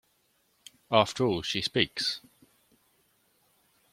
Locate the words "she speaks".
1.43-2.21